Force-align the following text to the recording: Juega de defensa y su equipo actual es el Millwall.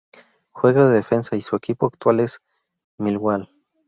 Juega 0.51 0.87
de 0.87 0.95
defensa 0.95 1.35
y 1.35 1.43
su 1.43 1.55
equipo 1.55 1.85
actual 1.85 2.21
es 2.21 2.39
el 2.97 3.05
Millwall. 3.05 3.49